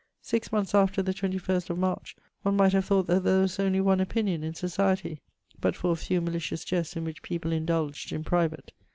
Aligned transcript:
Six 0.23 0.51
months 0.51 0.73
after 0.73 1.03
the 1.03 1.13
21st 1.13 1.69
of 1.69 1.77
March, 1.77 2.15
one 2.41 2.55
might 2.57 2.71
have 2.73 2.85
thought 2.85 3.05
that 3.05 3.23
there 3.23 3.41
was 3.41 3.59
only 3.59 3.79
one 3.79 3.99
opinion 3.99 4.43
in 4.43 4.55
society, 4.55 5.21
but 5.59 5.75
for 5.75 5.91
a 5.91 5.95
few 5.95 6.21
malicious 6.21 6.65
jests 6.65 6.95
in 6.95 7.03
which 7.03 7.21
people 7.21 7.51
indulged 7.51 8.11
in 8.11 8.23
private. 8.23 8.71